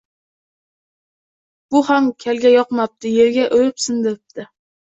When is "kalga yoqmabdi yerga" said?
2.25-3.47